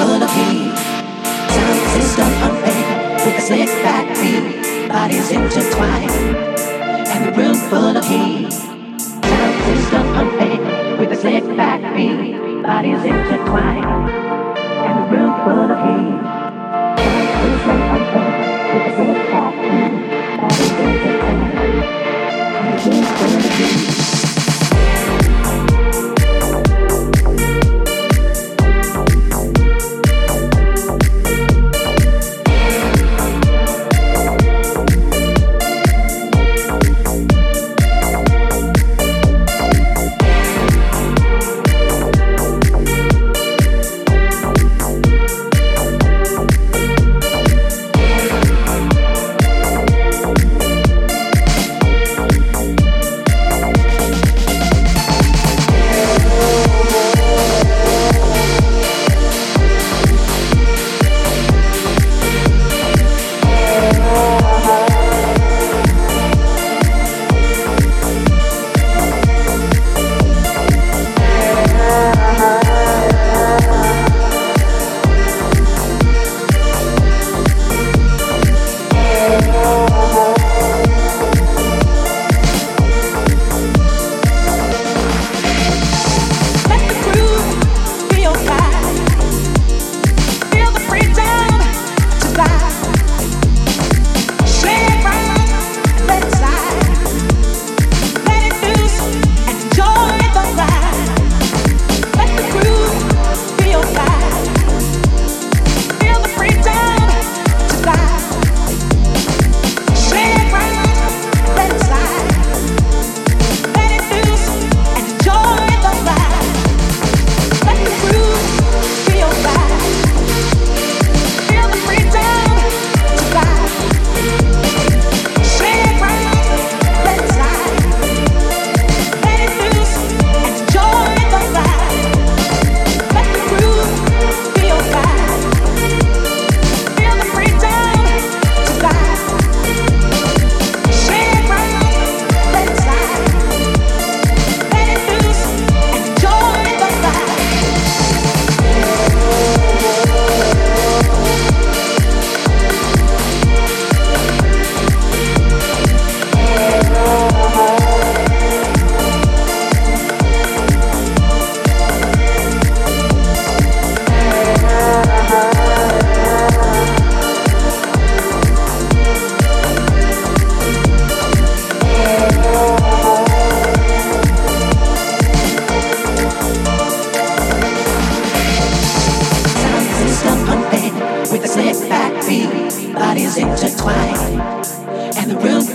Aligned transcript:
full 0.00 0.22
of 0.22 0.30
heat. 0.32 0.72
Sound 1.52 1.80
system 1.92 2.30
arrayed 2.48 3.20
with 3.24 3.36
a 3.36 3.42
slick 3.48 3.68
back 3.84 4.06
beat. 4.18 4.88
Bodies 4.88 5.30
intertwined 5.30 6.10
and 7.12 7.22
the 7.26 7.32
room 7.38 7.54
full 7.68 7.96
of 8.00 8.04
heat. 8.04 8.50
Sound 8.50 9.54
system 9.66 10.06
arrayed 10.20 10.98
with 10.98 11.12
a 11.12 11.16
slick 11.16 11.44
back 11.54 11.82
beat. 11.94 12.62
Bodies 12.62 13.02
intertwined 13.04 13.84
and 14.86 14.94
the 14.98 15.06
room 15.12 15.32
full 15.44 15.68
of 15.74 15.80
heat. 15.84 16.19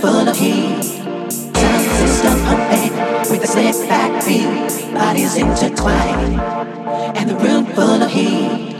Full 0.05 0.29
of 0.29 0.37
heat. 0.37 0.83
Sound 0.83 1.85
system 1.97 2.37
pumping 2.45 2.93
with 3.31 3.43
a 3.43 3.47
slip 3.47 3.89
back 3.89 4.23
beat. 4.25 4.93
Bodies 4.93 5.35
intertwined, 5.35 6.39
and 7.17 7.29
the 7.29 7.35
room 7.35 7.65
full 7.73 8.03
of 8.03 8.11
heat. 8.11 8.74